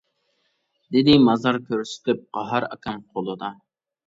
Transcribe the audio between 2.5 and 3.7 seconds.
ئاكام قولىدا.